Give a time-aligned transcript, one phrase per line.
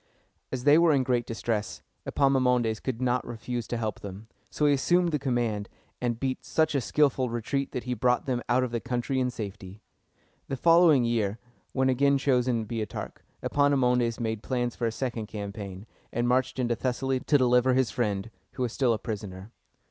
[0.51, 4.73] As they were in great distress, Epaminondas could not refuse to help them: so he
[4.73, 5.69] assumed the command,
[6.01, 9.29] and beat such a skillful retreat that he brought them out of the country in
[9.29, 9.83] safety.
[10.47, 11.37] The following year,
[11.73, 17.19] when again chosen Boeotarch, Epaminondas made plans for a second campaign, and marched into Thessaly
[17.19, 19.51] to deliver his friend, who was still a prisoner.